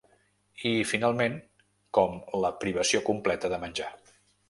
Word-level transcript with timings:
I, 0.69 0.71
finalment, 0.91 1.37
com 1.99 2.19
la 2.47 2.53
«privació 2.65 3.07
completa 3.13 3.57
de 3.57 3.65
menjar». 3.69 3.97